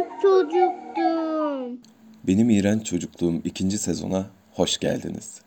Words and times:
iğrenç 0.00 0.22
çocuktum. 0.22 1.78
Benim 2.24 2.50
İğrenç 2.50 2.86
Çocukluğum 2.86 3.42
ikinci 3.44 3.78
sezona 3.78 4.26
hoş 4.54 4.78
geldiniz. 4.78 5.40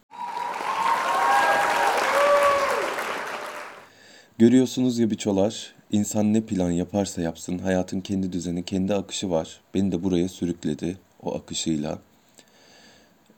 Görüyorsunuz 4.37 4.99
ya 4.99 5.09
biçolar, 5.09 5.75
insan 5.91 6.33
ne 6.33 6.41
plan 6.41 6.71
yaparsa 6.71 7.21
yapsın 7.21 7.57
hayatın 7.57 8.01
kendi 8.01 8.33
düzeni, 8.33 8.63
kendi 8.65 8.93
akışı 8.93 9.29
var. 9.29 9.61
Beni 9.73 9.91
de 9.91 10.03
buraya 10.03 10.29
sürükledi 10.29 10.97
o 11.23 11.35
akışıyla. 11.35 11.99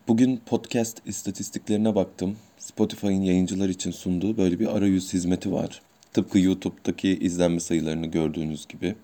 Bugün 0.07 0.37
podcast 0.45 1.01
istatistiklerine 1.07 1.95
baktım. 1.95 2.37
Spotify'ın 2.57 3.21
yayıncılar 3.21 3.69
için 3.69 3.91
sunduğu 3.91 4.37
böyle 4.37 4.59
bir 4.59 4.77
arayüz 4.77 5.13
hizmeti 5.13 5.53
var. 5.53 5.81
Tıpkı 6.13 6.39
YouTube'daki 6.39 7.09
izlenme 7.09 7.59
sayılarını 7.59 8.05
gördüğünüz 8.05 8.67
gibi. 8.67 8.95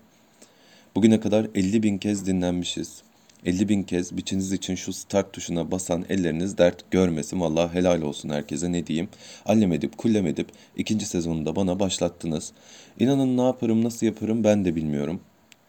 Bugüne 0.94 1.20
kadar 1.20 1.46
50 1.54 1.82
bin 1.82 1.98
kez 1.98 2.26
dinlenmişiz. 2.26 3.02
50 3.46 3.68
bin 3.68 3.82
kez 3.82 4.16
biçiniz 4.16 4.52
için 4.52 4.74
şu 4.74 4.92
start 4.92 5.32
tuşuna 5.32 5.70
basan 5.70 6.04
elleriniz 6.08 6.58
dert 6.58 6.90
görmesin. 6.90 7.40
Vallahi 7.40 7.74
helal 7.74 8.02
olsun 8.02 8.28
herkese 8.28 8.72
ne 8.72 8.86
diyeyim. 8.86 9.08
Allem 9.46 9.72
edip 9.72 9.98
kullem 9.98 10.26
edip 10.26 10.48
ikinci 10.76 11.06
sezonunda 11.06 11.56
bana 11.56 11.80
başlattınız. 11.80 12.52
İnanın 12.98 13.36
ne 13.36 13.42
yaparım 13.42 13.84
nasıl 13.84 14.06
yaparım 14.06 14.44
ben 14.44 14.64
de 14.64 14.76
bilmiyorum. 14.76 15.20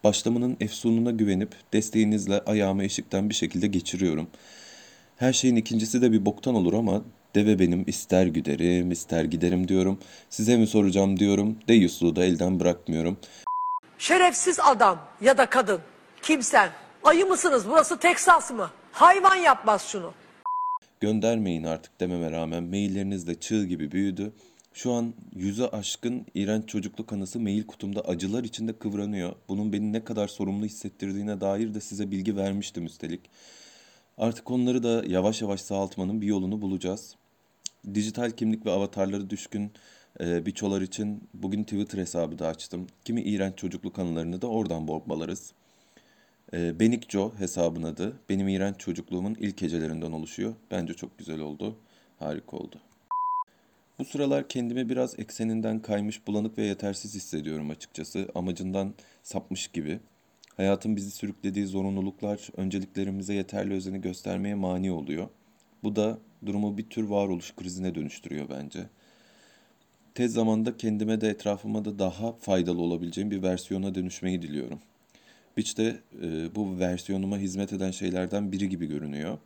Başlamanın 0.04 0.58
efsununa 0.59 1.12
güvenip 1.12 1.49
desteğinizle 1.74 2.40
ayağımı 2.40 2.84
eşikten 2.84 3.30
bir 3.30 3.35
şekilde 3.35 3.68
geçiriyorum. 3.68 4.27
Her 5.18 5.34
şeyin 5.34 5.55
ikincisi 5.55 6.02
de 6.02 6.12
bir 6.12 6.26
boktan 6.26 6.55
olur 6.55 6.74
ama 6.74 7.02
deve 7.35 7.60
benim 7.60 7.84
ister 7.88 8.27
güderim 8.27 8.91
ister 8.91 9.24
giderim 9.24 9.68
diyorum. 9.68 9.99
Size 10.30 10.58
mi 10.58 10.68
soracağım 10.68 11.20
diyorum. 11.20 11.58
Deyusluğu 11.68 12.16
da 12.16 12.26
elden 12.26 12.60
bırakmıyorum. 12.60 13.18
Şerefsiz 13.98 14.60
adam 14.60 14.99
ya 15.22 15.38
da 15.38 15.46
kadın. 15.46 15.80
Kimsen. 16.22 16.70
Ayı 17.04 17.26
mısınız? 17.26 17.70
Burası 17.70 17.98
Teksas 18.00 18.52
mı? 18.52 18.70
Hayvan 18.91 19.35
yapmaz 19.35 19.82
şunu. 19.82 20.13
Göndermeyin 21.00 21.63
artık 21.63 22.00
dememe 22.00 22.32
rağmen 22.32 22.63
mailleriniz 22.63 23.27
de 23.27 23.40
çığ 23.40 23.66
gibi 23.66 23.91
büyüdü. 23.91 24.34
Şu 24.74 24.91
an 24.91 25.13
yüze 25.35 25.70
aşkın 25.70 26.26
iğrenç 26.34 26.70
çocukluk 26.70 27.13
anısı 27.13 27.40
mail 27.40 27.68
kutumda 27.68 28.02
acılar 28.02 28.44
içinde 28.44 28.74
kıvranıyor. 28.74 29.35
Bunun 29.48 29.74
beni 29.74 29.94
ne 29.94 30.04
kadar 30.04 30.28
sorumlu 30.28 30.66
hissettirdiğine 30.66 31.41
dair 31.41 31.74
de 31.74 31.82
size 31.82 32.12
bilgi 32.12 32.38
vermiştim 32.38 32.85
üstelik. 32.85 33.22
Artık 34.18 34.52
onları 34.52 34.84
da 34.84 35.04
yavaş 35.07 35.41
yavaş 35.41 35.62
sağaltmanın 35.62 36.22
bir 36.22 36.28
yolunu 36.28 36.62
bulacağız. 36.62 37.16
Dijital 37.94 38.32
kimlik 38.32 38.66
ve 38.66 38.72
avatarları 38.72 39.30
düşkün 39.30 39.72
e, 40.20 40.82
için 40.82 41.30
bugün 41.34 41.64
Twitter 41.64 42.00
hesabı 42.00 42.40
da 42.40 42.48
açtım. 42.48 42.88
Kimi 43.06 43.22
iğrenç 43.22 43.58
çocukluk 43.58 44.00
anılarını 44.00 44.42
da 44.42 44.48
oradan 44.48 44.88
bombalarız. 44.88 45.54
E, 46.54 46.80
Benik 46.80 47.12
Joe 47.12 47.34
hesabın 47.38 47.84
adı. 47.84 48.14
Benim 48.30 48.48
iğrenç 48.48 48.78
çocukluğumun 48.78 49.36
ilk 49.40 49.58
gecelerinden 49.58 50.12
oluşuyor. 50.12 50.54
Bence 50.72 50.94
çok 50.94 51.18
güzel 51.18 51.40
oldu. 51.40 51.78
Harika 52.20 52.58
oldu. 52.58 52.80
Bu 54.00 54.06
sıralar 54.06 54.48
kendimi 54.48 54.90
biraz 54.90 55.20
ekseninden 55.20 55.80
kaymış, 55.80 56.28
bulanık 56.28 56.58
ve 56.58 56.64
yetersiz 56.64 57.16
hissediyorum 57.16 57.70
açıkçası. 57.70 58.30
Amacından 58.36 58.94
sapmış 59.24 59.68
gibi. 59.68 60.00
Hayatın 60.58 60.96
bizi 60.96 61.12
sürüklediği 61.12 61.66
zorunluluklar 61.66 62.50
önceliklerimize 62.58 63.34
yeterli 63.34 63.74
özeni 63.74 64.02
göstermeye 64.02 64.56
mani 64.56 64.91
oluyor. 64.91 65.28
Bu 65.84 65.96
da 65.96 66.18
durumu 66.46 66.78
bir 66.78 66.90
tür 66.90 67.03
varoluş 67.03 67.56
krizine 67.56 67.96
dönüştürüyor 67.96 68.50
bence. 68.50 68.80
Tez 70.16 70.34
zamanda 70.34 70.78
kendime 70.78 71.22
de 71.22 71.30
etrafıma 71.30 71.86
da 71.86 72.00
daha 72.00 72.31
faydalı 72.34 72.81
olabileceğim 72.81 73.31
bir 73.31 73.44
versiyona 73.44 73.96
dönüşmeyi 73.96 74.42
diliyorum. 74.42 74.80
Beach 75.58 75.78
de 75.78 76.00
e, 76.24 76.56
bu 76.56 76.79
versiyonuma 76.79 77.38
hizmet 77.38 77.74
eden 77.74 77.91
şeylerden 77.91 78.52
biri 78.52 78.69
gibi 78.69 78.85
görünüyor. 78.85 79.38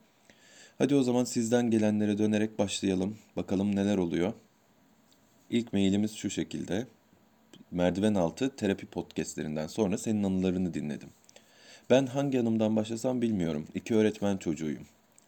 Hadi 0.78 0.96
o 0.96 1.04
zaman 1.04 1.24
sizden 1.24 1.72
gelenlere 1.72 2.18
dönerek 2.18 2.60
başlayalım. 2.60 3.18
Bakalım 3.36 3.76
neler 3.76 3.98
oluyor. 3.98 4.34
İlk 5.50 5.74
mailimiz 5.74 6.16
şu 6.16 6.30
şekilde. 6.30 6.88
Merdiven 7.72 8.16
altı 8.16 8.56
terapi 8.56 8.86
podcastlerinden 8.86 9.68
sonra 9.68 9.98
senin 9.98 10.24
anılarını 10.24 10.74
dinledim. 10.74 11.10
Ben 11.90 12.06
hangi 12.06 12.40
anımdan 12.40 12.76
başlasam 12.76 13.22
bilmiyorum. 13.22 13.68
İki 13.76 13.96
öğretmen 13.96 14.38
çocuğuyum. 14.38 14.86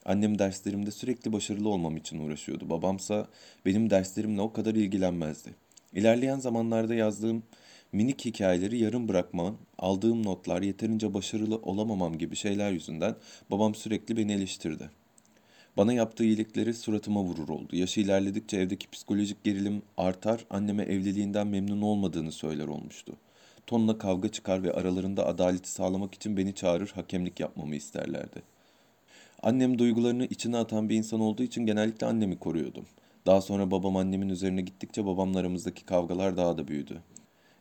Annem 0.10 0.40
derslerimde 0.40 0.92
sürekli 0.92 1.34
başarılı 1.34 1.70
olmam 1.70 1.98
için 1.98 2.20
uğraşıyordu. 2.20 2.70
Babamsa 2.70 3.28
benim 3.66 3.90
derslerimle 3.90 4.42
o 4.42 4.54
kadar 4.54 4.76
ilgilenmezdi. 4.76 5.50
İlerleyen 5.94 6.40
zamanlarda 6.40 6.96
yazdığım 6.96 7.44
minik 7.92 8.26
hikayeleri 8.26 8.78
yarım 8.78 9.08
bırakmam, 9.08 9.58
aldığım 9.78 10.26
notlar, 10.26 10.62
yeterince 10.62 11.14
başarılı 11.14 11.58
olamamam 11.58 12.18
gibi 12.18 12.36
şeyler 12.36 12.72
yüzünden 12.72 13.16
babam 13.52 13.76
sürekli 13.76 14.18
beni 14.18 14.32
eleştirdi. 14.32 14.90
Bana 15.78 15.94
yaptığı 15.94 16.24
iyilikleri 16.24 16.74
suratıma 16.74 17.24
vurur 17.24 17.50
oldu. 17.50 17.76
Yaşı 17.76 18.02
ilerledikçe 18.02 18.58
evdeki 18.58 18.90
psikolojik 18.90 19.44
gerilim 19.44 19.82
artar, 19.98 20.46
anneme 20.50 20.84
evliliğinden 20.84 21.48
memnun 21.48 21.82
olmadığını 21.82 22.32
söyler 22.32 22.68
olmuştu. 22.68 23.14
Tonla 23.68 23.98
kavga 23.98 24.30
çıkar 24.30 24.64
ve 24.64 24.74
aralarında 24.74 25.28
adaleti 25.28 25.72
sağlamak 25.72 26.16
için 26.16 26.38
beni 26.38 26.56
çağırır, 26.56 26.90
hakemlik 26.96 27.40
yapmamı 27.40 27.76
isterlerdi. 27.76 28.59
Annem 29.44 29.80
duygularını 29.80 30.26
içine 30.26 30.58
atan 30.58 30.90
bir 30.90 30.96
insan 30.96 31.20
olduğu 31.20 31.44
için 31.44 31.66
genellikle 31.66 32.08
annemi 32.08 32.40
koruyordum. 32.40 32.86
Daha 33.26 33.42
sonra 33.42 33.72
babam 33.72 33.98
annemin 33.98 34.30
üzerine 34.30 34.62
gittikçe 34.62 35.06
babamla 35.06 35.40
aramızdaki 35.40 35.86
kavgalar 35.86 36.38
daha 36.38 36.58
da 36.58 36.68
büyüdü. 36.68 37.02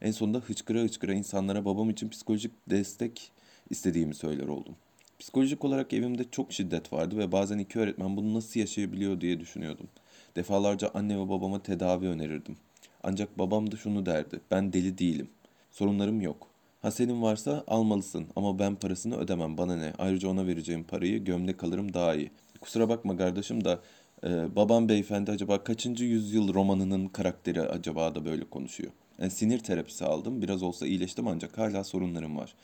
En 0.02 0.10
sonunda 0.10 0.38
hıçkıra 0.38 0.80
hıçkıra 0.80 1.14
insanlara 1.14 1.64
babam 1.64 1.90
için 1.90 2.08
psikolojik 2.08 2.52
destek 2.70 3.32
istediğimi 3.70 4.14
söyler 4.14 4.48
oldum. 4.48 4.74
Psikolojik 5.18 5.64
olarak 5.64 5.92
evimde 5.92 6.24
çok 6.30 6.52
şiddet 6.52 6.92
vardı 6.92 7.18
ve 7.18 7.32
bazen 7.32 7.58
iki 7.58 7.78
öğretmen 7.78 8.16
bunu 8.16 8.34
nasıl 8.34 8.60
yaşayabiliyor 8.60 9.20
diye 9.20 9.40
düşünüyordum. 9.40 9.88
Defalarca 10.36 10.90
anne 10.94 11.18
ve 11.18 11.28
babama 11.28 11.62
tedavi 11.62 12.06
önerirdim. 12.06 12.56
Ancak 13.02 13.38
babam 13.38 13.72
da 13.72 13.76
şunu 13.76 14.06
derdi. 14.06 14.40
Ben 14.50 14.72
deli 14.72 14.98
değilim. 14.98 15.28
Sorunlarım 15.70 16.20
yok. 16.20 16.48
Ha 16.82 16.90
senin 16.90 17.22
varsa 17.22 17.64
almalısın 17.66 18.26
ama 18.36 18.58
ben 18.58 18.74
parasını 18.76 19.16
ödemem 19.16 19.58
bana 19.58 19.76
ne. 19.76 19.92
Ayrıca 19.98 20.28
ona 20.28 20.46
vereceğim 20.46 20.84
parayı 20.84 21.24
gömlek 21.24 21.64
alırım 21.64 21.94
daha 21.94 22.14
iyi. 22.14 22.30
Kusura 22.60 22.88
bakma 22.88 23.16
kardeşim 23.16 23.64
da 23.64 23.80
e, 24.24 24.56
babam 24.56 24.88
beyefendi 24.88 25.30
acaba 25.30 25.64
kaçıncı 25.64 26.04
yüzyıl 26.04 26.54
romanının 26.54 27.08
karakteri 27.08 27.62
acaba 27.62 28.14
da 28.14 28.24
böyle 28.24 28.44
konuşuyor. 28.44 28.92
Yani 29.18 29.30
sinir 29.30 29.58
terapisi 29.58 30.04
aldım. 30.04 30.42
Biraz 30.42 30.62
olsa 30.62 30.86
iyileştim 30.86 31.26
ancak 31.28 31.58
hala 31.58 31.84
sorunlarım 31.84 32.36
var. 32.36 32.54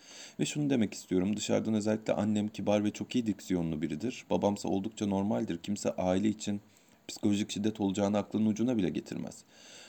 Ve 0.40 0.46
şunu 0.46 0.70
demek 0.70 0.94
istiyorum. 0.94 1.36
Dışarıdan 1.36 1.74
özellikle 1.74 2.12
annem 2.12 2.48
kibar 2.48 2.84
ve 2.84 2.90
çok 2.90 3.14
iyi 3.14 3.26
diksiyonlu 3.26 3.82
biridir. 3.82 4.24
Babamsa 4.30 4.68
oldukça 4.68 5.06
normaldir. 5.06 5.58
Kimse 5.58 5.90
aile 5.92 6.28
için 6.28 6.60
psikolojik 7.08 7.50
şiddet 7.50 7.80
olacağını 7.80 8.18
aklının 8.18 8.46
ucuna 8.46 8.76
bile 8.76 8.90
getirmez. 8.90 9.44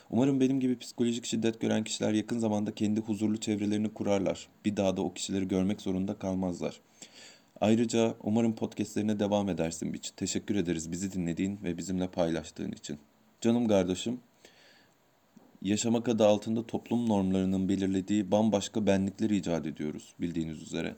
Umarım 0.10 0.40
benim 0.40 0.60
gibi 0.60 0.80
psikolojik 0.80 1.26
şiddet 1.26 1.62
gören 1.62 1.84
kişiler 1.84 2.14
yakın 2.14 2.40
zamanda 2.40 2.76
kendi 2.76 3.00
huzurlu 3.00 3.38
çevrelerini 3.38 3.94
kurarlar. 3.94 4.48
Bir 4.66 4.78
daha 4.78 4.98
da 4.98 5.02
o 5.02 5.14
kişileri 5.14 5.48
görmek 5.48 5.82
zorunda 5.82 6.14
kalmazlar. 6.20 6.80
Ayrıca 7.62 8.16
umarım 8.24 8.56
podcastlerine 8.56 9.20
devam 9.20 9.50
edersin 9.50 9.94
Biç. 9.94 10.12
Teşekkür 10.18 10.56
ederiz 10.56 10.92
bizi 10.92 11.12
dinlediğin 11.12 11.60
ve 11.64 11.78
bizimle 11.78 12.08
paylaştığın 12.08 12.72
için. 12.72 13.00
Canım 13.42 13.68
kardeşim, 13.68 14.20
yaşamak 15.62 16.10
adı 16.10 16.28
altında 16.28 16.68
toplum 16.68 17.10
normlarının 17.10 17.70
belirlediği 17.70 18.32
bambaşka 18.32 18.88
benlikler 18.88 19.30
icat 19.30 19.66
ediyoruz 19.66 20.14
bildiğiniz 20.22 20.62
üzere. 20.62 20.96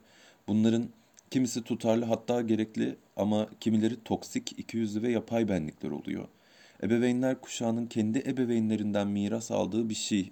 Bunların 0.47 0.89
kimisi 1.31 1.63
tutarlı 1.63 2.05
hatta 2.05 2.41
gerekli 2.41 2.95
ama 3.15 3.49
kimileri 3.59 4.03
toksik, 4.03 4.59
ikiyüzlü 4.59 5.01
ve 5.01 5.11
yapay 5.11 5.49
benlikler 5.49 5.91
oluyor. 5.91 6.27
Ebeveynler 6.83 7.41
kuşağının 7.41 7.87
kendi 7.87 8.19
ebeveynlerinden 8.19 9.07
miras 9.07 9.51
aldığı 9.51 9.89
bir 9.89 9.95
şey. 9.95 10.31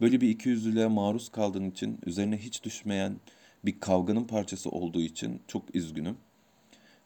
Böyle 0.00 0.20
bir 0.20 0.28
ikiyüzlülüğe 0.28 0.86
maruz 0.86 1.28
kaldığın 1.28 1.70
için 1.70 1.98
üzerine 2.06 2.36
hiç 2.36 2.64
düşmeyen 2.64 3.16
bir 3.64 3.80
kavganın 3.80 4.24
parçası 4.24 4.70
olduğu 4.70 5.00
için 5.00 5.42
çok 5.48 5.74
üzgünüm. 5.74 6.16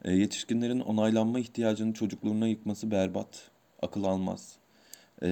E, 0.05 0.13
yetişkinlerin 0.13 0.81
onaylanma 0.81 1.41
ihtiyacını 1.41 1.93
çocukluğuna 1.93 2.49
yıkması 2.49 2.91
berbat, 2.91 3.51
akıl 3.83 4.05
almaz. 4.05 4.57
E, 5.23 5.29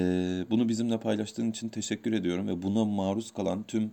bunu 0.50 0.69
bizimle 0.69 1.00
paylaştığın 1.00 1.50
için 1.50 1.69
teşekkür 1.69 2.12
ediyorum 2.12 2.49
ve 2.49 2.62
buna 2.62 2.85
maruz 2.85 3.32
kalan 3.32 3.62
tüm 3.62 3.93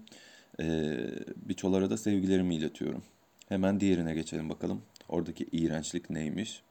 e, 0.60 0.98
biçolara 1.36 1.90
da 1.90 1.98
sevgilerimi 1.98 2.56
iletiyorum. 2.56 3.04
Hemen 3.50 3.80
diğerine 3.80 4.14
geçelim 4.14 4.50
bakalım. 4.50 4.82
Oradaki 5.10 5.48
iğrençlik 5.52 6.10
neymiş? 6.10 6.62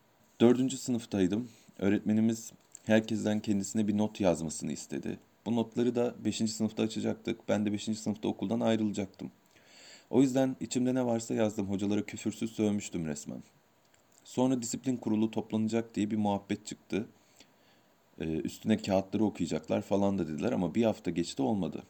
Dördüncü 0.40 0.76
sınıftaydım. 0.76 1.48
Öğretmenimiz 1.78 2.52
herkesten 2.84 3.40
kendisine 3.40 3.88
bir 3.88 3.98
not 3.98 4.20
yazmasını 4.20 4.72
istedi. 4.72 5.18
Bu 5.46 5.56
notları 5.56 5.94
da 5.94 6.14
5. 6.24 6.36
sınıfta 6.36 6.82
açacaktık. 6.82 7.48
Ben 7.48 7.66
de 7.66 7.72
5. 7.72 7.84
sınıfta 7.84 8.28
okuldan 8.28 8.60
ayrılacaktım. 8.60 9.30
O 10.10 10.22
yüzden 10.22 10.56
içimde 10.60 10.94
ne 10.94 11.06
varsa 11.06 11.34
yazdım. 11.34 11.70
Hocalara 11.70 12.06
küfürsüz 12.06 12.52
sövmüştüm 12.52 13.06
resmen. 13.06 13.42
Sonra 14.24 14.62
disiplin 14.62 14.96
kurulu 14.96 15.30
toplanacak 15.30 15.94
diye 15.94 16.10
bir 16.10 16.16
muhabbet 16.16 16.66
çıktı. 16.66 17.06
Ee, 18.20 18.24
üstüne 18.24 18.76
kağıtları 18.78 19.24
okuyacaklar 19.24 19.82
falan 19.82 20.18
da 20.18 20.28
dediler 20.28 20.52
ama 20.52 20.74
bir 20.74 20.84
hafta 20.84 21.10
geçti 21.10 21.42
olmadı. 21.42 21.82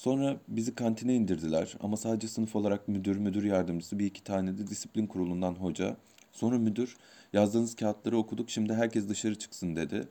Sonra 0.00 0.36
bizi 0.48 0.74
kantine 0.74 1.14
indirdiler 1.14 1.76
ama 1.80 1.96
sadece 1.96 2.28
sınıf 2.28 2.56
olarak 2.56 2.88
müdür, 2.88 3.16
müdür 3.16 3.44
yardımcısı, 3.44 3.98
bir 3.98 4.06
iki 4.06 4.24
tane 4.24 4.58
de 4.58 4.66
disiplin 4.66 5.06
kurulundan 5.06 5.54
hoca. 5.54 5.96
Sonra 6.32 6.58
müdür 6.58 6.96
yazdığınız 7.32 7.74
kağıtları 7.74 8.18
okuduk 8.18 8.50
şimdi 8.50 8.74
herkes 8.74 9.08
dışarı 9.08 9.38
çıksın 9.38 9.76
dedi. 9.76 10.08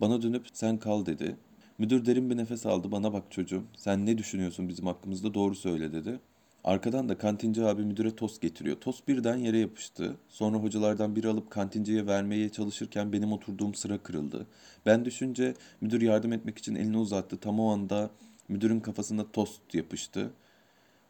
Bana 0.00 0.22
dönüp 0.22 0.46
sen 0.52 0.78
kal 0.78 1.06
dedi. 1.06 1.36
Müdür 1.78 2.06
derin 2.06 2.30
bir 2.30 2.36
nefes 2.36 2.66
aldı 2.66 2.92
bana 2.92 3.12
bak 3.12 3.22
çocuğum 3.30 3.62
sen 3.76 4.06
ne 4.06 4.18
düşünüyorsun 4.18 4.68
bizim 4.68 4.86
hakkımızda 4.86 5.34
doğru 5.34 5.54
söyle 5.54 5.92
dedi. 5.92 6.20
Arkadan 6.64 7.08
da 7.08 7.18
kantinci 7.18 7.64
abi 7.64 7.84
müdüre 7.84 8.16
tost 8.16 8.42
getiriyor. 8.42 8.76
Tost 8.76 9.08
birden 9.08 9.36
yere 9.36 9.58
yapıştı. 9.58 10.16
Sonra 10.28 10.56
hocalardan 10.56 11.16
biri 11.16 11.28
alıp 11.28 11.50
kantinciye 11.50 12.06
vermeye 12.06 12.48
çalışırken 12.48 13.12
benim 13.12 13.32
oturduğum 13.32 13.74
sıra 13.74 13.98
kırıldı. 13.98 14.46
Ben 14.86 15.04
düşünce 15.04 15.54
müdür 15.80 16.02
yardım 16.02 16.32
etmek 16.32 16.58
için 16.58 16.74
elini 16.74 16.98
uzattı. 16.98 17.36
Tam 17.36 17.60
o 17.60 17.72
anda 17.72 18.10
müdürün 18.50 18.80
kafasına 18.80 19.30
tost 19.32 19.74
yapıştı. 19.74 20.30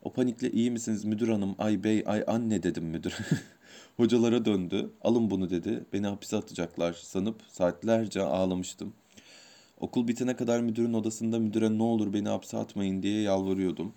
O 0.03 0.13
panikle 0.13 0.51
iyi 0.51 0.71
misiniz 0.71 1.05
müdür 1.05 1.29
hanım, 1.29 1.55
ay 1.59 1.85
bey, 1.85 2.03
ay 2.07 2.25
anne 2.27 2.63
dedim 2.63 2.85
müdür. 2.85 3.17
Hocalara 3.97 4.45
döndü. 4.45 4.91
Alın 5.03 5.31
bunu 5.31 5.51
dedi. 5.51 5.85
Beni 5.93 6.07
hapise 6.07 6.37
atacaklar 6.37 6.93
sanıp 6.93 7.43
saatlerce 7.49 8.23
ağlamıştım. 8.23 8.93
Okul 9.81 10.09
bitene 10.09 10.37
kadar 10.37 10.61
müdürün 10.61 10.93
odasında 10.93 11.39
müdüre 11.39 11.79
ne 11.79 11.83
olur 11.83 12.13
beni 12.13 12.29
hapse 12.29 12.57
atmayın 12.57 13.03
diye 13.03 13.23
yalvarıyordum. 13.23 13.93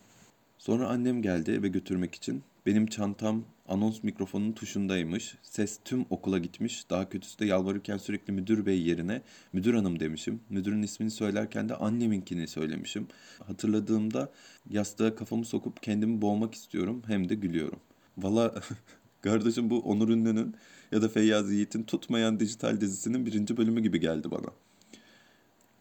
Sonra 0.63 0.87
annem 0.87 1.21
geldi 1.21 1.51
eve 1.51 1.67
götürmek 1.67 2.15
için. 2.15 2.43
Benim 2.65 2.87
çantam 2.87 3.43
anons 3.67 4.03
mikrofonunun 4.03 4.51
tuşundaymış. 4.51 5.35
Ses 5.41 5.79
tüm 5.85 6.05
okula 6.09 6.37
gitmiş. 6.37 6.89
Daha 6.89 7.09
kötüsü 7.09 7.39
de 7.39 7.45
yalvarırken 7.45 7.97
sürekli 7.97 8.33
müdür 8.33 8.65
bey 8.65 8.81
yerine 8.81 9.21
müdür 9.53 9.73
hanım 9.73 9.99
demişim. 9.99 10.39
Müdürün 10.49 10.81
ismini 10.81 11.11
söylerken 11.11 11.69
de 11.69 11.75
anneminkini 11.75 12.47
söylemişim. 12.47 13.07
Hatırladığımda 13.47 14.31
yastığa 14.69 15.15
kafamı 15.15 15.45
sokup 15.45 15.83
kendimi 15.83 16.21
boğmak 16.21 16.53
istiyorum 16.53 17.03
hem 17.07 17.29
de 17.29 17.35
gülüyorum. 17.35 17.79
Valla 18.17 18.55
kardeşim 19.21 19.69
bu 19.69 19.79
Onur 19.79 20.09
Ünlü'nün 20.09 20.55
ya 20.91 21.01
da 21.01 21.09
Feyyaz 21.09 21.51
Yiğit'in 21.51 21.83
Tutmayan 21.83 22.39
Dijital 22.39 22.81
dizisinin 22.81 23.25
birinci 23.25 23.57
bölümü 23.57 23.81
gibi 23.81 23.99
geldi 23.99 24.31
bana. 24.31 24.49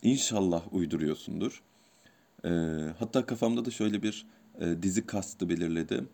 İnşallah 0.03 0.75
uyduruyorsundur. 0.75 1.63
Ee, 2.45 2.49
hatta 2.99 3.27
kafamda 3.27 3.65
da 3.65 3.71
şöyle 3.71 4.03
bir 4.03 4.27
e, 4.61 4.83
dizi 4.83 5.07
kastı 5.07 5.49
belirledim. 5.49 6.09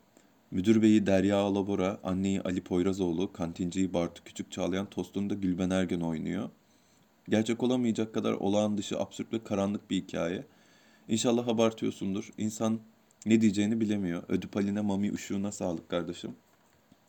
Müdür 0.50 0.82
beyi 0.82 1.06
Derya 1.06 1.36
Alabora, 1.36 2.00
anneyi 2.04 2.40
Ali 2.42 2.60
Poyrazoğlu, 2.60 3.32
kantinciyi 3.32 3.94
Bartu 3.94 4.24
Küçük 4.24 4.52
Çağlayan, 4.52 4.86
tostunu 4.86 5.30
da 5.30 5.34
Gülben 5.34 5.70
Ergen 5.70 6.00
oynuyor. 6.00 6.50
Gerçek 7.28 7.62
olamayacak 7.62 8.14
kadar 8.14 8.32
olağan 8.32 8.78
dışı 8.78 8.98
absürt 8.98 9.32
ve 9.32 9.44
karanlık 9.44 9.90
bir 9.90 9.96
hikaye. 9.96 10.44
İnşallah 11.08 11.48
abartıyorsundur. 11.48 12.30
İnsan 12.38 12.80
ne 13.26 13.40
diyeceğini 13.40 13.80
bilemiyor. 13.80 14.22
Ödüpaline 14.28 14.80
mami 14.80 15.12
ışığına 15.14 15.52
sağlık 15.52 15.88
kardeşim. 15.88 16.32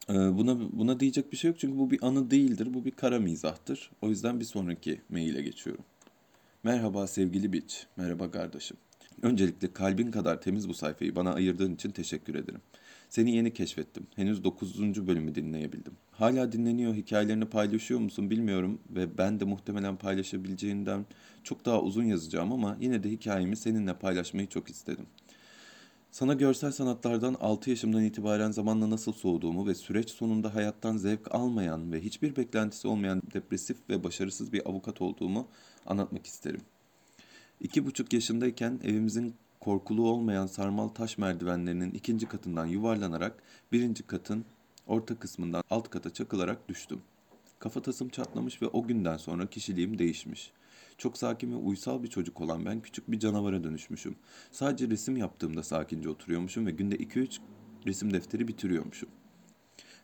Ee, 0.10 0.14
buna 0.14 0.60
buna 0.72 1.00
diyecek 1.00 1.32
bir 1.32 1.38
şey 1.38 1.52
yok 1.52 1.60
çünkü 1.60 1.78
bu 1.78 1.92
bir 1.92 2.08
anı 2.08 2.32
değildir. 2.32 2.74
Bu 2.74 2.86
bir 2.86 2.92
kara 2.92 3.20
mizahtır. 3.20 3.92
O 4.02 4.10
yüzden 4.10 4.40
bir 4.40 4.46
sonraki 4.46 5.02
maile 5.10 5.42
geçiyorum. 5.42 5.84
Merhaba 6.64 7.08
sevgili 7.08 7.54
Biç. 7.54 7.88
Merhaba 7.98 8.32
kardeşim. 8.32 8.78
Öncelikle 9.22 9.74
kalbin 9.74 10.12
kadar 10.12 10.42
temiz 10.42 10.70
bu 10.70 10.74
sayfayı 10.74 11.16
bana 11.16 11.34
ayırdığın 11.34 11.76
için 11.76 11.90
teşekkür 11.92 12.36
ederim. 12.36 12.62
Seni 13.10 13.36
yeni 13.36 13.54
keşfettim. 13.54 14.08
Henüz 14.16 14.44
9. 14.44 15.08
bölümü 15.08 15.36
dinleyebildim. 15.36 15.94
Hala 16.12 16.52
dinleniyor, 16.52 16.94
hikayelerini 16.94 17.46
paylaşıyor 17.46 18.00
musun 18.00 18.30
bilmiyorum 18.30 18.80
ve 18.90 19.18
ben 19.18 19.40
de 19.40 19.46
muhtemelen 19.46 19.96
paylaşabileceğinden 19.96 21.06
çok 21.44 21.66
daha 21.66 21.82
uzun 21.82 22.04
yazacağım 22.04 22.52
ama 22.52 22.78
yine 22.80 23.04
de 23.04 23.12
hikayemi 23.12 23.56
seninle 23.56 23.94
paylaşmayı 23.94 24.48
çok 24.48 24.70
istedim. 24.70 25.06
Sana 26.12 26.34
görsel 26.34 26.72
sanatlardan 26.72 27.36
6 27.40 27.70
yaşımdan 27.70 28.04
itibaren 28.04 28.52
zamanla 28.52 28.90
nasıl 28.90 29.14
soğuduğumu 29.14 29.68
ve 29.68 29.76
süreç 29.76 30.10
sonunda 30.10 30.56
hayattan 30.56 30.98
zevk 30.98 31.36
almayan 31.36 31.92
ve 31.92 32.02
hiçbir 32.02 32.36
beklentisi 32.36 32.88
olmayan 32.88 33.22
depresif 33.34 33.78
ve 33.90 34.04
başarısız 34.04 34.54
bir 34.54 34.70
avukat 34.70 35.02
olduğumu 35.02 35.48
anlatmak 35.86 36.26
isterim. 36.26 36.62
İki 37.62 37.86
buçuk 37.86 38.14
yaşındayken 38.14 38.80
evimizin 38.84 39.36
korkulu 39.60 40.10
olmayan 40.10 40.48
sarmal 40.48 40.88
taş 40.88 41.18
merdivenlerinin 41.18 41.92
ikinci 41.92 42.26
katından 42.26 42.66
yuvarlanarak 42.66 43.44
birinci 43.72 44.04
katın 44.04 44.46
orta 44.88 45.16
kısmından 45.20 45.64
alt 45.70 45.90
kata 45.90 46.14
çakılarak 46.14 46.70
düştüm. 46.70 47.02
Kafatasım 47.60 48.10
çatlamış 48.10 48.62
ve 48.62 48.68
o 48.68 48.88
günden 48.88 49.18
sonra 49.18 49.48
kişiliğim 49.48 50.00
değişmiş. 50.00 50.52
Çok 50.98 51.18
sakin 51.18 51.52
ve 51.52 51.56
uysal 51.56 52.04
bir 52.04 52.08
çocuk 52.08 52.42
olan 52.42 52.66
ben 52.66 52.82
küçük 52.82 53.12
bir 53.12 53.20
canavara 53.20 53.64
dönüşmüşüm. 53.64 54.16
Sadece 54.52 54.90
resim 54.90 55.18
yaptığımda 55.18 55.64
sakince 55.64 56.10
oturuyormuşum 56.10 56.66
ve 56.66 56.72
günde 56.72 56.96
2-3 56.96 57.40
resim 57.86 58.14
defteri 58.14 58.48
bitiriyormuşum. 58.48 59.10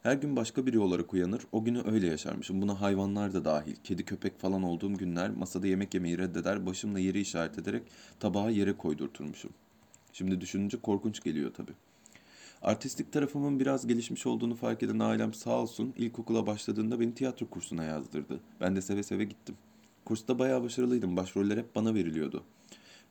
Her 0.06 0.16
gün 0.16 0.36
başka 0.36 0.66
biri 0.66 0.80
olarak 0.80 1.14
uyanır, 1.14 1.42
o 1.52 1.64
günü 1.64 1.84
öyle 1.86 2.08
yaşarmışım. 2.08 2.62
Buna 2.62 2.82
hayvanlar 2.82 3.34
da 3.34 3.46
dahil. 3.46 3.76
Kedi 3.84 4.06
köpek 4.06 4.40
falan 4.40 4.64
olduğum 4.64 4.94
günler 4.94 5.30
masada 5.30 5.68
yemek 5.68 5.94
yemeyi 5.94 6.18
reddeder, 6.18 6.66
başımla 6.66 7.00
yeri 7.00 7.22
işaret 7.22 7.60
ederek 7.60 7.84
tabağı 8.20 8.52
yere 8.52 8.78
koydurturmuşum. 8.78 9.52
Şimdi 10.14 10.42
düşününce 10.42 10.78
korkunç 10.78 11.24
geliyor 11.24 11.54
tabii. 11.54 11.72
Artistik 12.62 13.12
tarafımın 13.12 13.60
biraz 13.60 13.88
gelişmiş 13.88 14.26
olduğunu 14.26 14.56
fark 14.56 14.84
eden 14.84 15.00
ailem 15.00 15.34
sağ 15.34 15.62
olsun 15.62 15.94
ilkokula 15.98 16.48
başladığında 16.48 17.00
beni 17.00 17.14
tiyatro 17.14 17.50
kursuna 17.50 17.84
yazdırdı. 17.84 18.40
Ben 18.62 18.76
de 18.76 18.82
seve 18.82 19.04
seve 19.04 19.24
gittim. 19.24 19.56
Kursta 20.06 20.40
bayağı 20.40 20.64
başarılıydım. 20.64 21.18
Başroller 21.18 21.58
hep 21.58 21.76
bana 21.76 21.94
veriliyordu. 21.94 22.44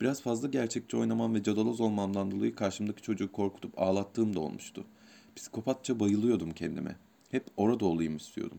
Biraz 0.00 0.22
fazla 0.22 0.48
gerçekçi 0.48 0.96
oynamam 0.96 1.34
ve 1.34 1.42
cadaloz 1.42 1.80
olmamdan 1.80 2.30
dolayı 2.30 2.54
karşımdaki 2.54 3.02
çocuğu 3.02 3.32
korkutup 3.32 3.78
ağlattığım 3.78 4.36
da 4.36 4.40
olmuştu. 4.40 4.84
Psikopatça 5.36 6.00
bayılıyordum 6.00 6.50
kendime. 6.50 6.96
Hep 7.30 7.44
orada 7.56 7.84
olayım 7.84 8.16
istiyordum. 8.16 8.58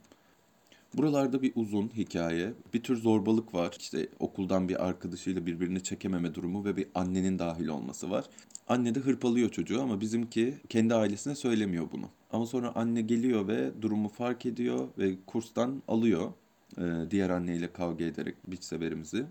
Buralarda 0.94 1.42
bir 1.42 1.52
uzun 1.56 1.88
hikaye, 1.88 2.54
bir 2.74 2.84
tür 2.84 2.96
zorbalık 2.96 3.54
var. 3.54 3.76
İşte 3.80 4.10
okuldan 4.20 4.70
bir 4.70 4.86
arkadaşıyla 4.86 5.46
birbirini 5.46 5.84
çekememe 5.84 6.36
durumu 6.36 6.66
ve 6.66 6.78
bir 6.78 6.88
annenin 6.96 7.40
dahil 7.40 7.68
olması 7.68 8.12
var. 8.12 8.26
Anne 8.68 8.96
de 8.96 9.00
hırpalıyor 9.00 9.50
çocuğu 9.50 9.82
ama 9.82 10.02
bizimki 10.02 10.54
kendi 10.70 10.96
ailesine 10.96 11.36
söylemiyor 11.36 11.88
bunu. 11.92 12.10
Ama 12.32 12.46
sonra 12.46 12.76
anne 12.76 13.02
geliyor 13.02 13.48
ve 13.48 13.82
durumu 13.82 14.10
fark 14.10 14.46
ediyor 14.46 14.88
ve 14.98 15.16
kurstan 15.28 15.84
alıyor. 15.88 16.32
Ee, 16.78 16.84
diğer 17.12 17.30
anneyle 17.30 17.74
kavga 17.74 18.06
ederek 18.06 18.36
biç 18.48 18.64
severimizi. 18.64 19.26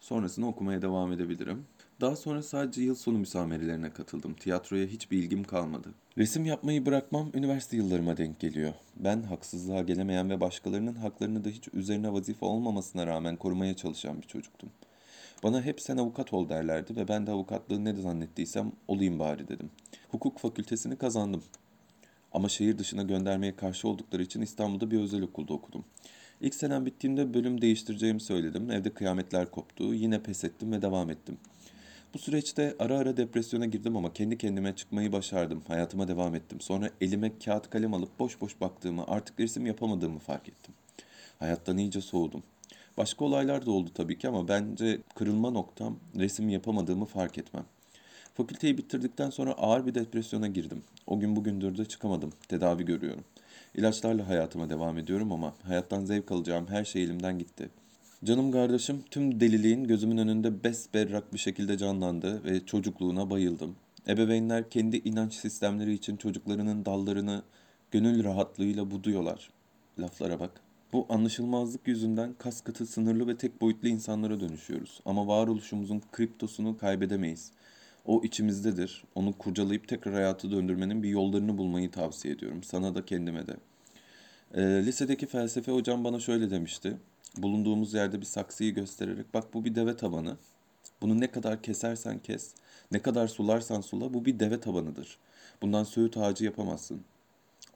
Sonrasında 0.00 0.46
okumaya 0.46 0.82
devam 0.82 1.12
edebilirim. 1.12 1.64
Daha 2.00 2.16
sonra 2.16 2.42
sadece 2.42 2.82
yıl 2.82 2.94
sonu 2.94 3.18
müsamerelerine 3.18 3.92
katıldım. 3.92 4.34
Tiyatroya 4.34 4.86
hiçbir 4.86 5.18
ilgim 5.18 5.44
kalmadı. 5.44 5.88
Resim 6.18 6.44
yapmayı 6.44 6.86
bırakmam 6.86 7.30
üniversite 7.34 7.76
yıllarıma 7.76 8.16
denk 8.16 8.40
geliyor. 8.40 8.72
Ben 8.96 9.22
haksızlığa 9.22 9.82
gelemeyen 9.82 10.30
ve 10.30 10.40
başkalarının 10.40 10.94
haklarını 10.94 11.44
da 11.44 11.48
hiç 11.48 11.68
üzerine 11.72 12.12
vazife 12.12 12.46
olmamasına 12.46 13.06
rağmen 13.06 13.36
korumaya 13.36 13.76
çalışan 13.76 14.22
bir 14.22 14.26
çocuktum. 14.26 14.70
Bana 15.42 15.62
hep 15.62 15.80
sen 15.80 15.96
avukat 15.96 16.32
ol 16.32 16.48
derlerdi 16.48 16.96
ve 16.96 17.08
ben 17.08 17.26
de 17.26 17.30
avukatlığı 17.30 17.84
ne 17.84 17.94
zannettiysem 17.94 18.72
olayım 18.88 19.18
bari 19.18 19.48
dedim. 19.48 19.70
Hukuk 20.10 20.38
fakültesini 20.38 20.96
kazandım. 20.96 21.42
Ama 22.32 22.48
şehir 22.48 22.78
dışına 22.78 23.02
göndermeye 23.02 23.56
karşı 23.56 23.88
oldukları 23.88 24.22
için 24.22 24.42
İstanbul'da 24.42 24.90
bir 24.90 25.00
özel 25.00 25.22
okulda 25.22 25.52
okudum. 25.52 25.84
İlk 26.40 26.54
senem 26.54 26.86
bittiğinde 26.86 27.34
bölüm 27.34 27.60
değiştireceğimi 27.60 28.20
söyledim. 28.20 28.70
Evde 28.70 28.90
kıyametler 28.90 29.50
koptu. 29.50 29.94
Yine 29.94 30.22
pes 30.22 30.44
ettim 30.44 30.72
ve 30.72 30.82
devam 30.82 31.10
ettim. 31.10 31.38
Bu 32.14 32.18
süreçte 32.18 32.76
ara 32.78 32.98
ara 32.98 33.16
depresyona 33.16 33.66
girdim 33.66 33.96
ama 33.96 34.12
kendi 34.12 34.38
kendime 34.38 34.76
çıkmayı 34.76 35.12
başardım. 35.12 35.62
Hayatıma 35.68 36.08
devam 36.08 36.34
ettim. 36.34 36.60
Sonra 36.60 36.90
elime 37.00 37.38
kağıt 37.38 37.70
kalem 37.70 37.94
alıp 37.94 38.18
boş 38.18 38.40
boş 38.40 38.60
baktığımı, 38.60 39.04
artık 39.08 39.40
resim 39.40 39.66
yapamadığımı 39.66 40.18
fark 40.18 40.48
ettim. 40.48 40.74
Hayattan 41.38 41.78
iyice 41.78 42.00
soğudum. 42.00 42.42
Başka 42.96 43.24
olaylar 43.24 43.66
da 43.66 43.70
oldu 43.70 43.90
tabii 43.94 44.18
ki 44.18 44.28
ama 44.28 44.48
bence 44.48 44.98
kırılma 45.14 45.50
noktam 45.50 45.96
resim 46.18 46.48
yapamadığımı 46.48 47.04
fark 47.04 47.38
etmem. 47.38 47.64
Fakülteyi 48.34 48.78
bitirdikten 48.78 49.30
sonra 49.30 49.52
ağır 49.52 49.86
bir 49.86 49.94
depresyona 49.94 50.46
girdim. 50.46 50.82
O 51.06 51.20
gün 51.20 51.36
bugündür 51.36 51.78
de 51.78 51.84
çıkamadım. 51.84 52.32
Tedavi 52.48 52.84
görüyorum. 52.84 53.24
İlaçlarla 53.74 54.28
hayatıma 54.28 54.70
devam 54.70 54.98
ediyorum 54.98 55.32
ama 55.32 55.54
hayattan 55.62 56.04
zevk 56.04 56.32
alacağım 56.32 56.66
her 56.68 56.84
şey 56.84 57.02
elimden 57.02 57.38
gitti. 57.38 57.70
Canım 58.24 58.52
kardeşim 58.52 59.04
tüm 59.10 59.40
deliliğin 59.40 59.84
gözümün 59.84 60.18
önünde 60.18 60.64
besberrak 60.64 61.34
bir 61.34 61.38
şekilde 61.38 61.78
canlandı 61.78 62.44
ve 62.44 62.66
çocukluğuna 62.66 63.30
bayıldım. 63.30 63.76
Ebeveynler 64.08 64.70
kendi 64.70 64.96
inanç 64.96 65.34
sistemleri 65.34 65.92
için 65.92 66.16
çocuklarının 66.16 66.84
dallarını 66.84 67.42
gönül 67.90 68.24
rahatlığıyla 68.24 68.90
buduyorlar. 68.90 69.50
Laflara 69.98 70.40
bak. 70.40 70.50
Bu 70.92 71.06
anlaşılmazlık 71.08 71.88
yüzünden 71.88 72.34
kas 72.38 72.60
katı 72.60 72.86
sınırlı 72.86 73.28
ve 73.28 73.36
tek 73.36 73.60
boyutlu 73.60 73.88
insanlara 73.88 74.40
dönüşüyoruz. 74.40 75.00
Ama 75.04 75.26
varoluşumuzun 75.26 76.02
kriptosunu 76.12 76.78
kaybedemeyiz. 76.78 77.52
O 78.06 78.22
içimizdedir. 78.24 79.04
Onu 79.14 79.32
kurcalayıp 79.32 79.88
tekrar 79.88 80.14
hayatı 80.14 80.50
döndürmenin 80.50 81.02
bir 81.02 81.08
yollarını 81.08 81.58
bulmayı 81.58 81.90
tavsiye 81.90 82.34
ediyorum. 82.34 82.62
Sana 82.62 82.94
da 82.94 83.04
kendime 83.04 83.46
de. 83.46 83.56
E, 84.54 84.62
lisedeki 84.62 85.26
felsefe 85.26 85.72
hocam 85.72 86.04
bana 86.04 86.20
şöyle 86.20 86.50
demişti. 86.50 86.96
Bulunduğumuz 87.36 87.94
yerde 87.94 88.20
bir 88.20 88.26
saksıyı 88.26 88.74
göstererek 88.74 89.34
bak 89.34 89.54
bu 89.54 89.64
bir 89.64 89.74
deve 89.74 89.96
tabanı. 89.96 90.36
Bunu 91.02 91.20
ne 91.20 91.30
kadar 91.30 91.62
kesersen 91.62 92.18
kes, 92.18 92.54
ne 92.92 93.02
kadar 93.02 93.28
sularsan 93.28 93.80
sula 93.80 94.14
bu 94.14 94.24
bir 94.24 94.40
deve 94.40 94.60
tabanıdır. 94.60 95.18
Bundan 95.62 95.84
söğüt 95.84 96.16
ağacı 96.16 96.44
yapamazsın. 96.44 97.04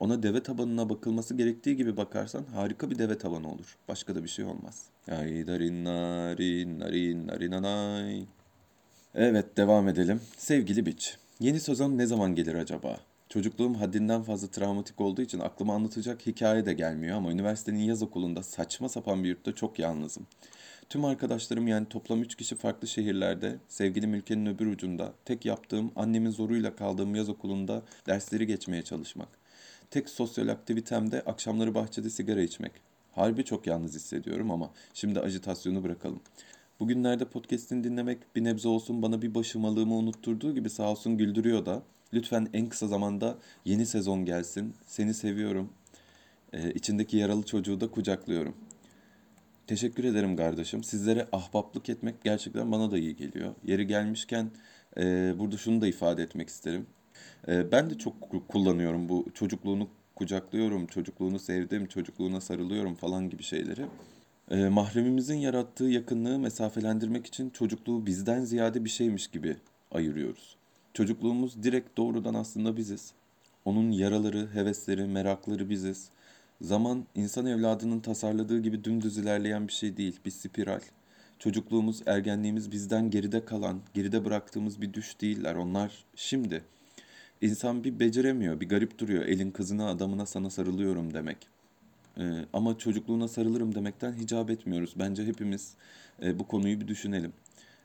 Ona 0.01 0.23
deve 0.23 0.43
tabanına 0.43 0.91
bakılması 0.91 1.35
gerektiği 1.35 1.77
gibi 1.77 1.97
bakarsan 1.97 2.45
harika 2.45 2.91
bir 2.91 2.99
deve 2.99 3.19
tabanı 3.19 3.53
olur. 3.53 3.77
Başka 3.89 4.15
da 4.15 4.25
bir 4.25 4.29
şey 4.29 4.45
olmaz. 4.45 4.85
Ay 5.11 5.47
darin 5.47 5.85
narin 5.85 6.81
narin 6.81 7.27
narinanay. 7.27 8.25
Evet 9.15 9.57
devam 9.57 9.89
edelim. 9.89 10.21
Sevgili 10.37 10.87
Biç, 10.87 11.17
yeni 11.41 11.61
sezon 11.61 11.99
ne 11.99 12.07
zaman 12.07 12.35
gelir 12.35 12.55
acaba? 12.55 13.01
Çocukluğum 13.29 13.75
haddinden 13.75 14.23
fazla 14.23 14.49
travmatik 14.49 15.01
olduğu 15.01 15.23
için 15.23 15.41
aklıma 15.41 15.75
anlatacak 15.75 16.27
hikaye 16.27 16.67
de 16.67 16.73
gelmiyor 16.73 17.17
ama 17.17 17.33
üniversitenin 17.33 17.79
yaz 17.79 18.03
okulunda 18.03 18.43
saçma 18.43 18.89
sapan 18.89 19.25
bir 19.25 19.29
yurtta 19.29 19.55
çok 19.55 19.79
yalnızım. 19.79 20.27
Tüm 20.89 21.05
arkadaşlarım 21.05 21.69
yani 21.69 21.87
toplam 21.89 22.23
3 22.23 22.35
kişi 22.35 22.57
farklı 22.57 22.89
şehirlerde, 22.89 23.57
sevgilim 23.69 24.15
ülkenin 24.15 24.47
öbür 24.47 24.67
ucunda, 24.67 25.13
tek 25.25 25.45
yaptığım 25.45 25.93
annemin 25.97 26.31
zoruyla 26.31 26.77
kaldığım 26.77 27.15
yaz 27.15 27.29
okulunda 27.29 27.83
dersleri 28.07 28.47
geçmeye 28.47 28.83
çalışmak. 28.83 29.29
Tek 29.91 30.09
sosyal 30.09 30.49
aktivitem 30.49 31.13
de 31.13 31.21
akşamları 31.21 31.75
bahçede 31.75 32.11
sigara 32.11 32.43
içmek. 32.43 32.73
Harbi 33.13 33.45
çok 33.45 33.67
yalnız 33.67 33.95
hissediyorum 33.95 34.51
ama 34.51 34.71
şimdi 34.95 35.21
ajitasyonu 35.21 35.85
bırakalım. 35.85 36.21
Bugünlerde 36.81 37.25
podcast'ini 37.25 37.85
dinlemek 37.85 38.37
bir 38.37 38.45
nebze 38.45 38.69
olsun 38.69 39.03
bana 39.03 39.23
bir 39.23 39.35
başımalığımı 39.35 39.95
unutturduğu 39.95 40.55
gibi 40.55 40.71
sağ 40.71 40.91
olsun 40.91 41.19
güldürüyor 41.19 41.67
da. 41.67 41.83
Lütfen 42.13 42.49
en 42.53 42.69
kısa 42.69 42.87
zamanda 42.87 43.39
yeni 43.65 43.87
sezon 43.87 44.25
gelsin. 44.25 44.75
Seni 44.87 45.15
seviyorum. 45.15 45.73
Ee, 46.53 46.71
içindeki 46.71 47.17
yaralı 47.17 47.43
çocuğu 47.43 47.81
da 47.81 47.91
kucaklıyorum. 47.91 48.55
Teşekkür 49.67 50.05
ederim 50.05 50.37
kardeşim. 50.37 50.85
Sizlere 50.85 51.29
ahbaplık 51.33 51.89
etmek 51.89 52.25
gerçekten 52.25 52.73
bana 52.73 52.91
da 52.91 52.99
iyi 52.99 53.17
geliyor. 53.17 53.55
Yeri 53.65 53.87
gelmişken 53.87 54.51
e, 54.97 55.35
burada 55.39 55.57
şunu 55.57 55.81
da 55.81 55.87
ifade 55.87 56.23
etmek 56.23 56.49
isterim. 56.49 56.87
E, 57.49 57.73
ben 57.73 57.91
de 57.91 57.99
çok 57.99 58.21
ku- 58.21 58.47
kullanıyorum 58.47 59.09
bu 59.09 59.27
çocukluğunu 59.35 59.89
kucaklıyorum, 60.15 60.87
çocukluğunu 60.87 61.39
sevdim, 61.39 61.87
çocukluğuna 61.87 62.41
sarılıyorum 62.41 62.95
falan 62.95 63.31
gibi 63.31 63.43
şeyleri. 63.43 63.87
E, 64.51 64.69
mahremimizin 64.69 65.37
yarattığı 65.37 65.85
yakınlığı 65.85 66.39
mesafelendirmek 66.39 67.27
için 67.27 67.51
çocukluğu 67.51 68.07
bizden 68.07 68.45
ziyade 68.45 68.85
bir 68.85 68.91
şeymiş 68.91 69.29
gibi 69.29 69.57
ayırıyoruz. 69.91 70.57
Çocukluğumuz 70.95 71.63
direkt 71.63 71.97
doğrudan 71.97 72.35
aslında 72.35 72.77
biziz. 72.77 73.13
Onun 73.65 73.91
yaraları, 73.91 74.49
hevesleri, 74.55 75.05
merakları 75.05 75.71
biziz. 75.71 76.09
Zaman 76.61 77.05
insan 77.15 77.47
evladının 77.47 78.01
tasarladığı 78.01 78.63
gibi 78.63 78.85
dümdüz 78.85 79.19
ilerleyen 79.19 79.69
bir 79.69 79.73
şey 79.73 79.97
değil, 79.97 80.21
bir 80.25 80.31
spiral. 80.31 80.81
Çocukluğumuz, 81.39 82.03
ergenliğimiz 82.07 82.73
bizden 82.73 83.11
geride 83.11 83.45
kalan, 83.45 83.81
geride 83.95 84.25
bıraktığımız 84.25 84.81
bir 84.81 84.93
düş 84.93 85.21
değiller. 85.21 85.55
Onlar 85.55 86.05
şimdi. 86.17 86.65
İnsan 87.41 87.85
bir 87.85 88.01
beceremiyor, 88.01 88.61
bir 88.61 88.69
garip 88.69 88.99
duruyor. 88.99 89.25
Elin 89.25 89.51
kızına, 89.51 89.89
adamına 89.89 90.27
sana 90.27 90.51
sarılıyorum 90.51 91.15
demek. 91.15 91.49
Ee, 92.19 92.45
ama 92.53 92.79
çocukluğuna 92.79 93.29
sarılırım 93.29 93.75
demekten 93.75 94.13
hicap 94.13 94.51
etmiyoruz. 94.51 94.95
Bence 94.99 95.27
hepimiz 95.27 95.75
e, 96.23 96.39
bu 96.39 96.47
konuyu 96.47 96.81
bir 96.81 96.89
düşünelim. 96.89 97.33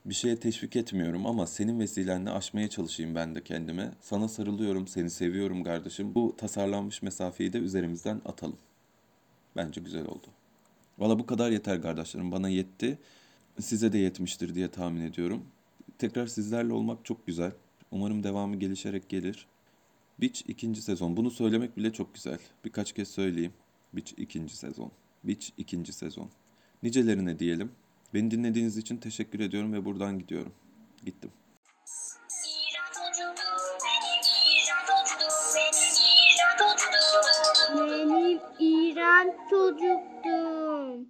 Bir 0.09 0.13
şeye 0.13 0.39
teşvik 0.39 0.75
etmiyorum 0.75 1.25
ama 1.25 1.47
senin 1.47 1.79
vesilenle 1.79 2.29
aşmaya 2.31 2.69
çalışayım 2.69 3.15
ben 3.15 3.35
de 3.35 3.43
kendime. 3.43 3.91
Sana 4.01 4.27
sarılıyorum, 4.27 4.87
seni 4.87 5.09
seviyorum 5.09 5.63
kardeşim. 5.63 6.15
Bu 6.15 6.35
tasarlanmış 6.37 7.01
mesafeyi 7.01 7.53
de 7.53 7.57
üzerimizden 7.57 8.21
atalım. 8.25 8.57
Bence 9.55 9.81
güzel 9.81 10.05
oldu. 10.05 10.27
Valla 10.99 11.19
bu 11.19 11.25
kadar 11.25 11.51
yeter 11.51 11.81
kardeşlerim. 11.81 12.31
Bana 12.31 12.49
yetti. 12.49 12.97
Size 13.59 13.93
de 13.93 13.97
yetmiştir 13.97 14.55
diye 14.55 14.67
tahmin 14.67 15.01
ediyorum. 15.01 15.45
Tekrar 15.97 16.27
sizlerle 16.27 16.73
olmak 16.73 17.05
çok 17.05 17.27
güzel. 17.27 17.51
Umarım 17.91 18.23
devamı 18.23 18.55
gelişerek 18.55 19.09
gelir. 19.09 19.47
Beach 20.21 20.41
ikinci 20.47 20.81
sezon. 20.81 21.17
Bunu 21.17 21.31
söylemek 21.31 21.77
bile 21.77 21.93
çok 21.93 22.13
güzel. 22.13 22.39
Birkaç 22.65 22.93
kez 22.93 23.07
söyleyeyim. 23.07 23.53
Beach 23.93 24.13
ikinci 24.17 24.57
sezon. 24.57 24.91
Beach 25.23 25.49
ikinci 25.57 25.93
sezon. 25.93 26.29
Nicelerine 26.83 27.39
diyelim. 27.39 27.71
Beni 28.13 28.31
dinlediğiniz 28.31 28.77
için 28.77 28.97
teşekkür 28.97 29.39
ediyorum 29.39 29.73
ve 29.73 29.85
buradan 29.85 30.19
gidiyorum. 30.19 30.53
Gittim. 31.05 31.31
Benim 37.75 38.39
İran 38.59 39.33
çocuktum. 39.49 41.09